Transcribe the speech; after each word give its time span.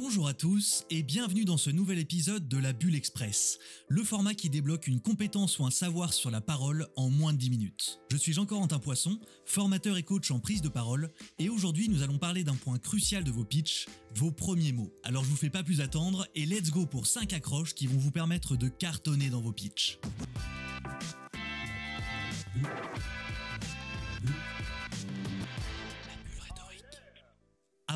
Bonjour 0.00 0.28
à 0.28 0.32
tous 0.32 0.84
et 0.90 1.02
bienvenue 1.02 1.44
dans 1.44 1.56
ce 1.56 1.70
nouvel 1.70 1.98
épisode 1.98 2.46
de 2.46 2.56
la 2.56 2.72
Bulle 2.72 2.94
Express, 2.94 3.58
le 3.88 4.04
format 4.04 4.32
qui 4.32 4.48
débloque 4.48 4.86
une 4.86 5.00
compétence 5.00 5.58
ou 5.58 5.66
un 5.66 5.72
savoir 5.72 6.12
sur 6.12 6.30
la 6.30 6.40
parole 6.40 6.86
en 6.94 7.10
moins 7.10 7.32
de 7.32 7.38
10 7.38 7.50
minutes. 7.50 8.00
Je 8.08 8.16
suis 8.16 8.32
Jean-Corentin 8.32 8.78
Poisson, 8.78 9.18
formateur 9.44 9.96
et 9.96 10.04
coach 10.04 10.30
en 10.30 10.38
prise 10.38 10.62
de 10.62 10.68
parole, 10.68 11.10
et 11.40 11.48
aujourd'hui 11.48 11.88
nous 11.88 12.04
allons 12.04 12.16
parler 12.16 12.44
d'un 12.44 12.54
point 12.54 12.78
crucial 12.78 13.24
de 13.24 13.32
vos 13.32 13.44
pitchs, 13.44 13.86
vos 14.14 14.30
premiers 14.30 14.70
mots. 14.70 14.92
Alors 15.02 15.24
je 15.24 15.30
vous 15.30 15.36
fais 15.36 15.50
pas 15.50 15.64
plus 15.64 15.80
attendre 15.80 16.28
et 16.36 16.46
let's 16.46 16.70
go 16.70 16.86
pour 16.86 17.08
5 17.08 17.32
accroches 17.32 17.74
qui 17.74 17.88
vont 17.88 17.98
vous 17.98 18.12
permettre 18.12 18.56
de 18.56 18.68
cartonner 18.68 19.30
dans 19.30 19.40
vos 19.40 19.52
pitchs. 19.52 19.98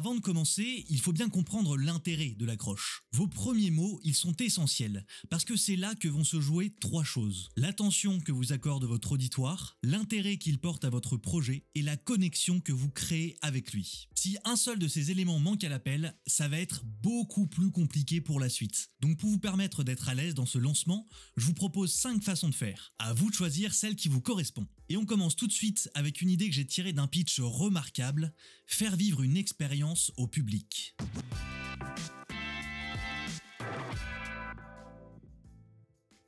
Avant 0.03 0.16
de 0.16 0.21
commencer, 0.21 0.84
il 0.89 0.98
faut 0.98 1.12
bien 1.12 1.29
comprendre 1.29 1.77
l'intérêt 1.77 2.34
de 2.37 2.45
l'accroche. 2.45 3.05
Vos 3.12 3.29
premiers 3.29 3.71
mots, 3.71 4.01
ils 4.02 4.16
sont 4.16 4.34
essentiels, 4.38 5.06
parce 5.30 5.45
que 5.45 5.55
c'est 5.55 5.77
là 5.77 5.95
que 5.95 6.09
vont 6.09 6.24
se 6.24 6.41
jouer 6.41 6.74
trois 6.80 7.05
choses. 7.05 7.51
L'attention 7.56 8.19
que 8.19 8.33
vous 8.33 8.52
accorde 8.52 8.84
votre 8.84 9.12
auditoire, 9.12 9.77
l'intérêt 9.84 10.38
qu'il 10.38 10.59
porte 10.59 10.84
à 10.84 10.91
votre 10.91 11.16
projet 11.16 11.66
et 11.77 11.83
la 11.83 11.96
connexion 11.96 12.59
que 12.59 12.73
vous 12.73 12.91
créez 12.91 13.37
avec 13.43 13.73
lui. 13.73 14.09
Si 14.22 14.38
un 14.44 14.54
seul 14.54 14.78
de 14.78 14.86
ces 14.86 15.10
éléments 15.10 15.40
manque 15.40 15.64
à 15.64 15.68
l'appel, 15.68 16.16
ça 16.28 16.46
va 16.46 16.60
être 16.60 16.84
beaucoup 16.84 17.48
plus 17.48 17.72
compliqué 17.72 18.20
pour 18.20 18.38
la 18.38 18.48
suite. 18.48 18.92
Donc 19.00 19.18
pour 19.18 19.28
vous 19.28 19.40
permettre 19.40 19.82
d'être 19.82 20.08
à 20.08 20.14
l'aise 20.14 20.34
dans 20.34 20.46
ce 20.46 20.58
lancement, 20.58 21.08
je 21.36 21.45
vous 21.45 21.54
propose 21.54 21.92
5 21.92 22.22
façons 22.22 22.48
de 22.48 22.54
faire. 22.54 22.95
À 23.00 23.14
vous 23.14 23.30
de 23.30 23.34
choisir 23.34 23.74
celle 23.74 23.96
qui 23.96 24.08
vous 24.08 24.20
correspond. 24.20 24.64
Et 24.88 24.96
on 24.96 25.04
commence 25.04 25.34
tout 25.34 25.48
de 25.48 25.52
suite 25.52 25.90
avec 25.95 26.22
une 26.22 26.30
idée 26.30 26.48
que 26.48 26.54
j'ai 26.54 26.64
tirée 26.64 26.92
d'un 26.92 27.08
pitch 27.08 27.40
remarquable, 27.40 28.32
faire 28.68 28.95
vivre 28.95 29.24
une 29.24 29.36
expérience 29.36 30.12
au 30.16 30.28
public. 30.28 30.95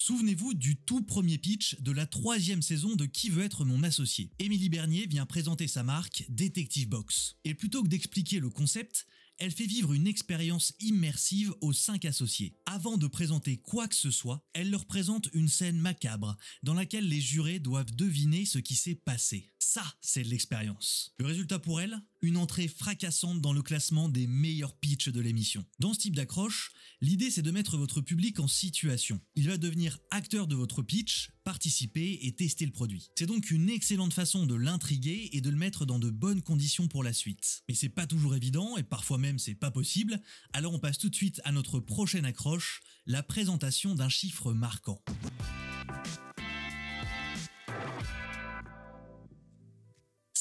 Souvenez-vous 0.06 0.52
du 0.52 0.76
tout 0.76 1.00
premier 1.00 1.38
pitch 1.38 1.80
de 1.80 1.90
la 1.90 2.04
troisième 2.04 2.60
saison 2.60 2.94
de 2.94 3.06
Qui 3.06 3.30
veut 3.30 3.42
être 3.42 3.64
mon 3.64 3.82
associé? 3.82 4.30
Émilie 4.38 4.68
Bernier 4.68 5.06
vient 5.06 5.24
présenter 5.24 5.66
sa 5.66 5.82
marque 5.82 6.26
Detective 6.28 6.90
Box. 6.90 7.36
Et 7.44 7.54
plutôt 7.54 7.82
que 7.82 7.88
d'expliquer 7.88 8.38
le 8.38 8.50
concept, 8.50 9.06
elle 9.38 9.50
fait 9.50 9.64
vivre 9.64 9.94
une 9.94 10.06
expérience 10.06 10.74
immersive 10.78 11.54
aux 11.62 11.72
cinq 11.72 12.04
associés. 12.04 12.54
Avant 12.66 12.98
de 12.98 13.06
présenter 13.06 13.56
quoi 13.56 13.88
que 13.88 13.94
ce 13.94 14.10
soit, 14.10 14.44
elle 14.52 14.70
leur 14.70 14.84
présente 14.84 15.30
une 15.32 15.48
scène 15.48 15.78
macabre 15.78 16.36
dans 16.62 16.74
laquelle 16.74 17.08
les 17.08 17.22
jurés 17.22 17.58
doivent 17.58 17.94
deviner 17.96 18.44
ce 18.44 18.58
qui 18.58 18.74
s'est 18.74 18.94
passé. 18.94 19.53
Ça, 19.74 19.96
c'est 20.00 20.22
l'expérience. 20.22 21.12
Le 21.18 21.26
résultat 21.26 21.58
pour 21.58 21.80
elle 21.80 22.00
Une 22.22 22.36
entrée 22.36 22.68
fracassante 22.68 23.40
dans 23.40 23.52
le 23.52 23.60
classement 23.60 24.08
des 24.08 24.28
meilleurs 24.28 24.76
pitchs 24.76 25.08
de 25.08 25.20
l'émission. 25.20 25.64
Dans 25.80 25.92
ce 25.92 25.98
type 25.98 26.14
d'accroche, 26.14 26.70
l'idée 27.00 27.28
c'est 27.28 27.42
de 27.42 27.50
mettre 27.50 27.76
votre 27.76 28.00
public 28.00 28.38
en 28.38 28.46
situation. 28.46 29.20
Il 29.34 29.48
va 29.48 29.56
devenir 29.56 29.98
acteur 30.12 30.46
de 30.46 30.54
votre 30.54 30.82
pitch, 30.82 31.32
participer 31.42 32.20
et 32.22 32.36
tester 32.36 32.66
le 32.66 32.70
produit. 32.70 33.10
C'est 33.18 33.26
donc 33.26 33.50
une 33.50 33.68
excellente 33.68 34.12
façon 34.12 34.46
de 34.46 34.54
l'intriguer 34.54 35.30
et 35.32 35.40
de 35.40 35.50
le 35.50 35.56
mettre 35.56 35.86
dans 35.86 35.98
de 35.98 36.08
bonnes 36.08 36.42
conditions 36.42 36.86
pour 36.86 37.02
la 37.02 37.12
suite. 37.12 37.64
Mais 37.68 37.74
c'est 37.74 37.88
pas 37.88 38.06
toujours 38.06 38.36
évident 38.36 38.76
et 38.76 38.84
parfois 38.84 39.18
même 39.18 39.40
c'est 39.40 39.56
pas 39.56 39.72
possible, 39.72 40.22
alors 40.52 40.72
on 40.72 40.78
passe 40.78 40.98
tout 40.98 41.10
de 41.10 41.16
suite 41.16 41.40
à 41.42 41.50
notre 41.50 41.80
prochaine 41.80 42.26
accroche, 42.26 42.80
la 43.06 43.24
présentation 43.24 43.96
d'un 43.96 44.08
chiffre 44.08 44.52
marquant. 44.52 45.02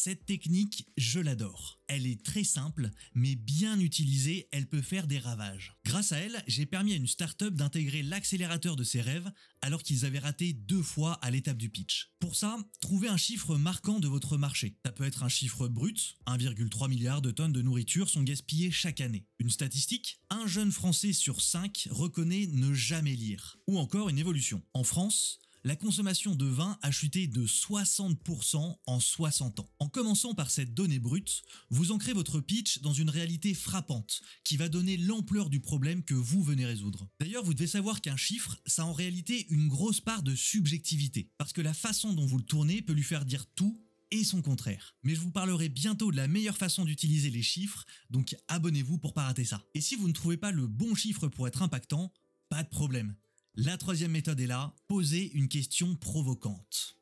Cette 0.06 0.26
technique, 0.26 0.86
je 0.98 1.22
l'adore. 1.22 1.80
Elle 1.88 2.06
est 2.06 2.22
très 2.26 2.44
simple, 2.44 2.90
mais 3.16 3.36
bien 3.36 3.80
utilisée, 3.80 4.50
elle 4.52 4.68
peut 4.68 4.82
faire 4.82 5.08
des 5.08 5.18
ravages. 5.18 5.78
Grâce 5.86 6.12
à 6.12 6.18
elle, 6.18 6.44
j'ai 6.46 6.66
permis 6.66 6.92
à 6.92 6.98
une 6.98 7.08
startup 7.08 7.56
d'intégrer 7.56 8.04
l'accélérateur 8.04 8.76
de 8.76 8.84
ses 8.84 9.00
rêves 9.00 9.32
alors 9.62 9.82
qu'ils 9.82 10.04
avaient 10.04 10.20
raté 10.20 10.52
deux 10.52 10.82
fois 10.82 11.14
à 11.22 11.32
l'étape 11.32 11.56
du 11.56 11.70
pitch. 11.70 12.12
Pour 12.20 12.36
ça, 12.36 12.58
trouvez 12.82 13.08
un 13.08 13.16
chiffre 13.16 13.56
marquant 13.56 14.02
de 14.02 14.10
votre 14.10 14.36
marché. 14.36 14.76
Ça 14.86 14.92
peut 14.92 15.06
être 15.06 15.24
un 15.24 15.30
chiffre 15.30 15.70
brut, 15.70 16.18
1,3 16.28 16.90
milliard 16.90 17.22
de 17.22 17.32
tonnes 17.32 17.54
de 17.54 17.62
nourriture 17.62 18.10
sont 18.10 18.24
gaspillées 18.24 18.72
chaque 18.72 19.00
année. 19.00 19.26
Une 19.40 19.50
statistique, 19.50 20.20
un 20.30 20.48
jeune 20.48 20.74
Français 20.74 21.14
sur 21.14 21.40
5 21.40 21.88
reconnaît 21.92 22.48
ne 22.48 22.74
jamais 22.74 23.16
lire. 23.16 23.58
Ou 23.68 23.80
encore 23.80 24.10
une 24.10 24.20
évolution. 24.20 24.62
En 24.74 24.84
France, 24.84 25.40
la 25.64 25.76
consommation 25.76 26.36
de 26.36 26.46
vin 26.46 26.78
a 26.82 26.92
chuté 26.92 27.28
de 27.28 27.46
60% 27.46 28.78
en 28.86 29.00
60 29.00 29.60
ans. 29.62 29.70
En 29.80 29.88
commençant 29.88 30.34
par 30.34 30.52
cette 30.52 30.74
donnée 30.74 31.00
brute, 31.00 31.44
vous 31.70 31.92
ancrez 31.92 32.14
votre 32.14 32.42
pitch 32.42 32.82
dans 32.82 32.92
une 32.92 33.10
réalité 33.10 33.54
frappante 33.54 34.22
qui 34.44 34.58
va 34.58 34.68
donner 34.68 34.98
l'ampleur 34.98 35.50
du 35.50 35.62
problème 35.62 36.04
que 36.04 36.14
vous 36.14 36.44
venez 36.44 36.66
résoudre. 36.66 37.08
D'ailleurs, 37.20 37.46
vous 37.46 37.54
devez 37.54 37.68
savoir 37.68 38.02
qu'un 38.02 38.18
chiffre, 38.18 38.60
ça 38.66 38.84
a 38.84 38.86
en 38.86 38.94
réalité 38.94 39.48
une 39.50 39.70
grosse 39.70 40.02
part 40.02 40.24
de 40.24 40.36
subjectivité, 40.36 41.32
parce 41.38 41.54
que 41.54 41.62
la 41.62 41.74
façon 41.74 42.14
dont 42.14 42.26
vous 42.26 42.38
le 42.38 42.44
tournez 42.44 42.82
peut 42.82 42.94
lui 42.94 43.04
faire 43.04 43.26
dire 43.26 43.46
tout 43.56 43.82
et 44.12 44.24
son 44.24 44.42
contraire. 44.42 44.96
Mais 45.04 45.16
je 45.16 45.22
vous 45.22 45.32
parlerai 45.32 45.70
bientôt 45.70 46.12
de 46.12 46.18
la 46.18 46.28
meilleure 46.28 46.58
façon 46.58 46.84
d'utiliser 46.84 47.30
les 47.30 47.42
chiffres, 47.42 47.86
donc 48.10 48.36
abonnez-vous 48.50 48.98
pour 48.98 49.14
pas 49.14 49.24
rater 49.24 49.46
ça. 49.46 49.64
Et 49.74 49.82
si 49.82 49.96
vous 49.96 50.08
ne 50.08 50.14
trouvez 50.14 50.38
pas 50.38 50.52
le 50.52 50.68
bon 50.68 50.94
chiffre 50.94 51.30
pour 51.30 51.48
être 51.48 51.62
impactant, 51.62 52.12
pas 52.50 52.64
de 52.64 52.70
problème. 52.70 53.16
La 53.56 53.78
troisième 53.78 54.10
méthode 54.10 54.40
est 54.40 54.48
là, 54.48 54.74
poser 54.88 55.32
une 55.34 55.48
question 55.48 55.94
provocante. 55.94 56.98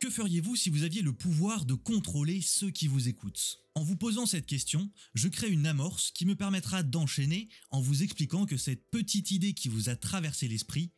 Que 0.00 0.10
feriez-vous 0.10 0.56
si 0.56 0.68
vous 0.68 0.82
aviez 0.82 1.00
le 1.00 1.12
pouvoir 1.12 1.64
de 1.64 1.74
contrôler 1.74 2.40
ceux 2.40 2.72
qui 2.72 2.88
vous 2.88 3.06
écoutent? 3.06 3.60
En 3.76 3.84
vous 3.84 3.94
posant 3.94 4.26
cette 4.26 4.46
question, 4.46 4.90
je 5.14 5.28
crée 5.28 5.48
une 5.48 5.68
amorce 5.68 6.10
qui 6.10 6.26
me 6.26 6.34
permettra 6.34 6.82
d'enchaîner 6.82 7.48
en 7.70 7.80
vous 7.80 8.02
expliquant 8.02 8.44
que 8.44 8.56
cette 8.56 8.90
petite 8.90 9.30
idée 9.30 9.54
qui 9.54 9.68
vous 9.68 9.88
a 9.88 9.94
traversé 9.94 10.48
l'esprit, 10.48 10.90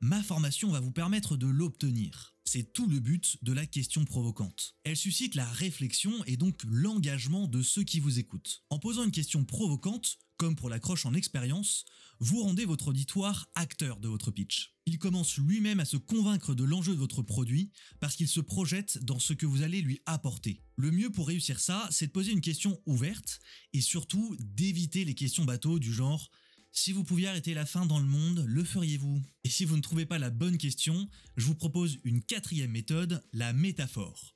ma 0.00 0.24
formation 0.24 0.72
va 0.72 0.80
vous 0.80 0.90
permettre 0.90 1.36
de 1.36 1.46
l'obtenir. 1.46 2.34
C'est 2.50 2.72
tout 2.72 2.88
le 2.88 2.98
but 2.98 3.36
de 3.42 3.52
la 3.52 3.66
question 3.66 4.06
provocante. 4.06 4.74
Elle 4.84 4.96
suscite 4.96 5.34
la 5.34 5.44
réflexion 5.44 6.24
et 6.24 6.38
donc 6.38 6.62
l'engagement 6.64 7.46
de 7.46 7.60
ceux 7.60 7.82
qui 7.82 8.00
vous 8.00 8.18
écoutent. 8.18 8.64
En 8.70 8.78
posant 8.78 9.04
une 9.04 9.10
question 9.10 9.44
provocante, 9.44 10.16
comme 10.38 10.56
pour 10.56 10.70
l'accroche 10.70 11.04
en 11.04 11.12
expérience, 11.12 11.84
vous 12.20 12.42
rendez 12.42 12.64
votre 12.64 12.88
auditoire 12.88 13.50
acteur 13.54 14.00
de 14.00 14.08
votre 14.08 14.30
pitch. 14.30 14.74
Il 14.86 14.98
commence 14.98 15.36
lui-même 15.36 15.80
à 15.80 15.84
se 15.84 15.98
convaincre 15.98 16.54
de 16.54 16.64
l'enjeu 16.64 16.94
de 16.94 16.98
votre 16.98 17.20
produit 17.20 17.70
parce 18.00 18.16
qu'il 18.16 18.28
se 18.28 18.40
projette 18.40 18.96
dans 19.04 19.18
ce 19.18 19.34
que 19.34 19.44
vous 19.44 19.60
allez 19.60 19.82
lui 19.82 20.00
apporter. 20.06 20.62
Le 20.76 20.90
mieux 20.90 21.10
pour 21.10 21.26
réussir 21.26 21.60
ça, 21.60 21.86
c'est 21.90 22.06
de 22.06 22.12
poser 22.12 22.32
une 22.32 22.40
question 22.40 22.80
ouverte 22.86 23.40
et 23.74 23.82
surtout 23.82 24.34
d'éviter 24.40 25.04
les 25.04 25.14
questions 25.14 25.44
bateaux 25.44 25.78
du 25.78 25.92
genre 25.92 26.30
si 26.72 26.92
vous 26.92 27.04
pouviez 27.04 27.28
arrêter 27.28 27.54
la 27.54 27.66
faim 27.66 27.86
dans 27.86 27.98
le 27.98 28.06
monde, 28.06 28.44
le 28.46 28.64
feriez-vous? 28.64 29.20
Et 29.44 29.48
si 29.48 29.64
vous 29.64 29.76
ne 29.76 29.82
trouvez 29.82 30.06
pas 30.06 30.18
la 30.18 30.30
bonne 30.30 30.58
question, 30.58 31.08
je 31.36 31.46
vous 31.46 31.54
propose 31.54 31.98
une 32.04 32.22
quatrième 32.22 32.70
méthode, 32.70 33.22
la 33.32 33.52
métaphore. 33.52 34.34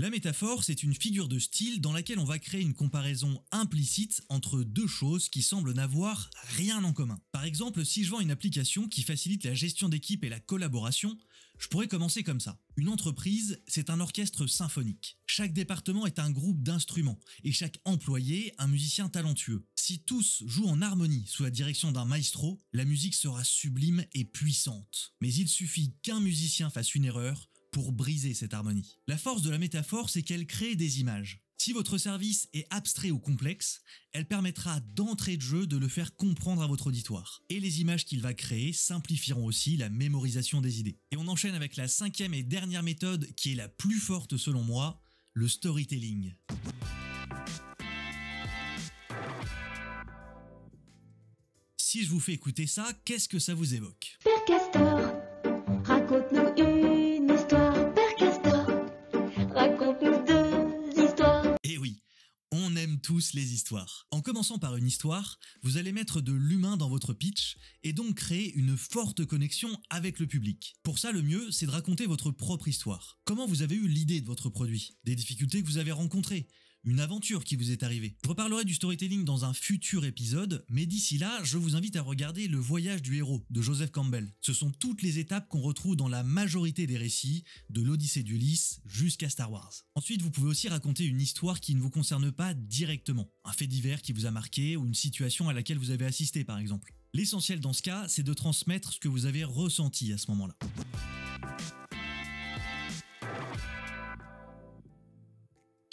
La 0.00 0.10
métaphore, 0.10 0.62
c'est 0.62 0.84
une 0.84 0.94
figure 0.94 1.26
de 1.26 1.40
style 1.40 1.80
dans 1.80 1.92
laquelle 1.92 2.20
on 2.20 2.24
va 2.24 2.38
créer 2.38 2.60
une 2.60 2.72
comparaison 2.72 3.42
implicite 3.50 4.22
entre 4.28 4.62
deux 4.62 4.86
choses 4.86 5.28
qui 5.28 5.42
semblent 5.42 5.72
n'avoir 5.72 6.30
rien 6.56 6.84
en 6.84 6.92
commun. 6.92 7.20
Par 7.32 7.42
exemple, 7.42 7.84
si 7.84 8.04
je 8.04 8.10
vends 8.10 8.20
une 8.20 8.30
application 8.30 8.86
qui 8.86 9.02
facilite 9.02 9.42
la 9.42 9.54
gestion 9.54 9.88
d'équipe 9.88 10.22
et 10.22 10.28
la 10.28 10.38
collaboration, 10.38 11.18
je 11.58 11.66
pourrais 11.66 11.88
commencer 11.88 12.22
comme 12.22 12.38
ça. 12.38 12.60
Une 12.76 12.90
entreprise, 12.90 13.60
c'est 13.66 13.90
un 13.90 13.98
orchestre 13.98 14.46
symphonique. 14.46 15.18
Chaque 15.26 15.52
département 15.52 16.06
est 16.06 16.20
un 16.20 16.30
groupe 16.30 16.62
d'instruments 16.62 17.18
et 17.42 17.50
chaque 17.50 17.80
employé 17.84 18.52
un 18.58 18.68
musicien 18.68 19.08
talentueux. 19.08 19.66
Si 19.74 20.04
tous 20.04 20.44
jouent 20.46 20.68
en 20.68 20.80
harmonie 20.80 21.26
sous 21.26 21.42
la 21.42 21.50
direction 21.50 21.90
d'un 21.90 22.04
maestro, 22.04 22.62
la 22.72 22.84
musique 22.84 23.16
sera 23.16 23.42
sublime 23.42 24.04
et 24.12 24.24
puissante. 24.24 25.14
Mais 25.20 25.32
il 25.32 25.48
suffit 25.48 25.96
qu'un 26.02 26.20
musicien 26.20 26.70
fasse 26.70 26.94
une 26.94 27.06
erreur 27.06 27.47
pour 27.70 27.92
briser 27.92 28.34
cette 28.34 28.54
harmonie. 28.54 28.98
La 29.06 29.18
force 29.18 29.42
de 29.42 29.50
la 29.50 29.58
métaphore, 29.58 30.10
c'est 30.10 30.22
qu'elle 30.22 30.46
crée 30.46 30.76
des 30.76 31.00
images. 31.00 31.42
Si 31.60 31.72
votre 31.72 31.98
service 31.98 32.48
est 32.52 32.66
abstrait 32.70 33.10
ou 33.10 33.18
complexe, 33.18 33.82
elle 34.12 34.28
permettra 34.28 34.78
d'entrée 34.80 35.36
de 35.36 35.42
jeu 35.42 35.66
de 35.66 35.76
le 35.76 35.88
faire 35.88 36.14
comprendre 36.14 36.62
à 36.62 36.68
votre 36.68 36.86
auditoire. 36.86 37.42
Et 37.48 37.58
les 37.58 37.80
images 37.80 38.04
qu'il 38.04 38.22
va 38.22 38.32
créer 38.32 38.72
simplifieront 38.72 39.44
aussi 39.44 39.76
la 39.76 39.88
mémorisation 39.88 40.60
des 40.60 40.78
idées. 40.78 41.00
Et 41.10 41.16
on 41.16 41.26
enchaîne 41.26 41.56
avec 41.56 41.76
la 41.76 41.88
cinquième 41.88 42.32
et 42.32 42.44
dernière 42.44 42.84
méthode 42.84 43.26
qui 43.34 43.52
est 43.52 43.56
la 43.56 43.68
plus 43.68 43.98
forte 43.98 44.36
selon 44.36 44.62
moi, 44.62 45.00
le 45.34 45.48
storytelling. 45.48 46.34
Si 51.76 52.04
je 52.04 52.10
vous 52.10 52.20
fais 52.20 52.34
écouter 52.34 52.68
ça, 52.68 52.86
qu'est-ce 53.04 53.28
que 53.28 53.38
ça 53.40 53.54
vous 53.54 53.74
évoque? 53.74 54.18
Les 63.34 63.52
histoires. 63.52 64.06
En 64.10 64.20
commençant 64.20 64.58
par 64.58 64.76
une 64.76 64.86
histoire, 64.86 65.38
vous 65.62 65.76
allez 65.76 65.92
mettre 65.92 66.20
de 66.20 66.32
l'humain 66.32 66.76
dans 66.76 66.88
votre 66.88 67.12
pitch 67.12 67.56
et 67.82 67.92
donc 67.92 68.14
créer 68.14 68.54
une 68.54 68.76
forte 68.76 69.24
connexion 69.24 69.68
avec 69.90 70.18
le 70.18 70.26
public. 70.26 70.76
Pour 70.82 70.98
ça, 70.98 71.12
le 71.12 71.22
mieux, 71.22 71.50
c'est 71.50 71.66
de 71.66 71.70
raconter 71.70 72.06
votre 72.06 72.30
propre 72.30 72.68
histoire. 72.68 73.18
Comment 73.24 73.46
vous 73.46 73.62
avez 73.62 73.74
eu 73.74 73.88
l'idée 73.88 74.20
de 74.20 74.26
votre 74.26 74.50
produit? 74.50 74.96
Des 75.04 75.16
difficultés 75.16 75.62
que 75.62 75.66
vous 75.66 75.78
avez 75.78 75.92
rencontrées? 75.92 76.48
Une 76.88 77.00
aventure 77.00 77.44
qui 77.44 77.56
vous 77.56 77.70
est 77.70 77.82
arrivée. 77.82 78.16
Je 78.24 78.28
reparlerai 78.28 78.64
du 78.64 78.74
storytelling 78.74 79.24
dans 79.24 79.44
un 79.44 79.52
futur 79.52 80.06
épisode, 80.06 80.64
mais 80.70 80.86
d'ici 80.86 81.18
là, 81.18 81.38
je 81.44 81.58
vous 81.58 81.76
invite 81.76 81.96
à 81.96 82.02
regarder 82.02 82.48
Le 82.48 82.58
voyage 82.58 83.02
du 83.02 83.16
héros 83.16 83.44
de 83.50 83.60
Joseph 83.60 83.90
Campbell. 83.90 84.32
Ce 84.40 84.54
sont 84.54 84.70
toutes 84.70 85.02
les 85.02 85.18
étapes 85.18 85.48
qu'on 85.48 85.60
retrouve 85.60 85.96
dans 85.96 86.08
la 86.08 86.22
majorité 86.22 86.86
des 86.86 86.96
récits, 86.96 87.44
de 87.68 87.82
l'Odyssée 87.82 88.22
d'Ulysse 88.22 88.80
jusqu'à 88.86 89.28
Star 89.28 89.52
Wars. 89.52 89.72
Ensuite, 89.94 90.22
vous 90.22 90.30
pouvez 90.30 90.48
aussi 90.48 90.68
raconter 90.68 91.04
une 91.04 91.20
histoire 91.20 91.60
qui 91.60 91.74
ne 91.74 91.80
vous 91.80 91.90
concerne 91.90 92.32
pas 92.32 92.54
directement, 92.54 93.30
un 93.44 93.52
fait 93.52 93.66
divers 93.66 94.00
qui 94.00 94.12
vous 94.12 94.26
a 94.26 94.30
marqué 94.30 94.76
ou 94.76 94.86
une 94.86 94.94
situation 94.94 95.48
à 95.48 95.52
laquelle 95.52 95.78
vous 95.78 95.90
avez 95.90 96.06
assisté 96.06 96.44
par 96.44 96.58
exemple. 96.58 96.94
L'essentiel 97.14 97.60
dans 97.60 97.72
ce 97.72 97.82
cas, 97.82 98.06
c'est 98.08 98.22
de 98.22 98.34
transmettre 98.34 98.92
ce 98.92 98.98
que 98.98 99.08
vous 99.08 99.26
avez 99.26 99.44
ressenti 99.44 100.12
à 100.12 100.18
ce 100.18 100.30
moment-là. 100.30 100.56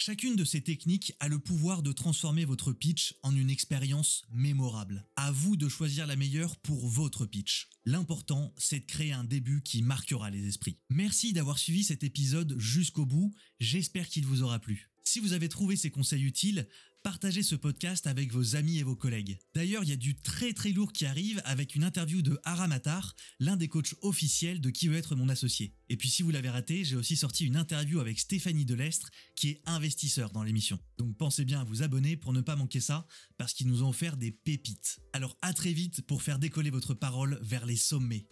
Chacune 0.06 0.36
de 0.36 0.44
ces 0.44 0.60
techniques 0.60 1.16
a 1.18 1.26
le 1.26 1.40
pouvoir 1.40 1.82
de 1.82 1.90
transformer 1.90 2.44
votre 2.44 2.72
pitch 2.72 3.16
en 3.24 3.34
une 3.34 3.50
expérience 3.50 4.24
mémorable. 4.30 5.04
À 5.16 5.32
vous 5.32 5.56
de 5.56 5.68
choisir 5.68 6.06
la 6.06 6.14
meilleure 6.14 6.54
pour 6.58 6.86
votre 6.86 7.26
pitch. 7.26 7.70
L'important, 7.84 8.54
c'est 8.56 8.78
de 8.78 8.86
créer 8.86 9.10
un 9.10 9.24
début 9.24 9.62
qui 9.64 9.82
marquera 9.82 10.30
les 10.30 10.46
esprits. 10.46 10.78
Merci 10.90 11.32
d'avoir 11.32 11.58
suivi 11.58 11.82
cet 11.82 12.04
épisode 12.04 12.54
jusqu'au 12.56 13.04
bout, 13.04 13.34
j'espère 13.58 14.08
qu'il 14.08 14.24
vous 14.24 14.44
aura 14.44 14.60
plu. 14.60 14.90
Si 15.02 15.18
vous 15.18 15.32
avez 15.32 15.48
trouvé 15.48 15.74
ces 15.74 15.90
conseils 15.90 16.22
utiles, 16.22 16.68
partagez 17.06 17.44
ce 17.44 17.54
podcast 17.54 18.08
avec 18.08 18.32
vos 18.32 18.56
amis 18.56 18.78
et 18.78 18.82
vos 18.82 18.96
collègues. 18.96 19.38
D'ailleurs, 19.54 19.84
il 19.84 19.90
y 19.90 19.92
a 19.92 19.96
du 19.96 20.20
très 20.20 20.52
très 20.52 20.70
lourd 20.70 20.92
qui 20.92 21.06
arrive 21.06 21.40
avec 21.44 21.76
une 21.76 21.84
interview 21.84 22.20
de 22.20 22.36
Aramatar, 22.42 23.14
l'un 23.38 23.56
des 23.56 23.68
coachs 23.68 23.94
officiels 24.02 24.60
de 24.60 24.70
Qui 24.70 24.88
veut 24.88 24.96
être 24.96 25.14
mon 25.14 25.28
associé. 25.28 25.72
Et 25.88 25.96
puis 25.96 26.10
si 26.10 26.24
vous 26.24 26.32
l'avez 26.32 26.50
raté, 26.50 26.82
j'ai 26.82 26.96
aussi 26.96 27.14
sorti 27.14 27.46
une 27.46 27.54
interview 27.54 28.00
avec 28.00 28.18
Stéphanie 28.18 28.64
Delestre, 28.64 29.10
qui 29.36 29.50
est 29.50 29.62
investisseur 29.66 30.30
dans 30.30 30.42
l'émission. 30.42 30.80
Donc 30.98 31.16
pensez 31.16 31.44
bien 31.44 31.60
à 31.60 31.64
vous 31.64 31.84
abonner 31.84 32.16
pour 32.16 32.32
ne 32.32 32.40
pas 32.40 32.56
manquer 32.56 32.80
ça, 32.80 33.06
parce 33.38 33.54
qu'ils 33.54 33.68
nous 33.68 33.84
ont 33.84 33.90
offert 33.90 34.16
des 34.16 34.32
pépites. 34.32 34.98
Alors 35.12 35.38
à 35.42 35.52
très 35.52 35.72
vite 35.72 36.02
pour 36.08 36.22
faire 36.22 36.40
décoller 36.40 36.70
votre 36.70 36.92
parole 36.92 37.38
vers 37.40 37.66
les 37.66 37.76
sommets. 37.76 38.26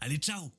Allez, 0.00 0.16
ciao 0.16 0.52